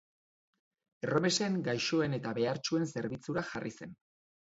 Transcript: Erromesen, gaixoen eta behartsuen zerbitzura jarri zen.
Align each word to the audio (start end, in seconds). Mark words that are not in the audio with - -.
Erromesen, 1.07 1.59
gaixoen 1.67 2.15
eta 2.19 2.31
behartsuen 2.39 2.87
zerbitzura 2.95 3.45
jarri 3.51 3.75
zen. 3.81 3.95